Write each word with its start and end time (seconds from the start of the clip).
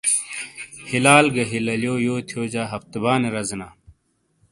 ہیلال 0.89 1.25
گہ 1.35 1.43
ہیلیالیو 1.51 1.95
یو 2.05 2.15
تھیوجہ 2.27 2.63
ہفت 2.71 2.93
بانے 3.03 3.29
رزینا۔ 3.35 3.67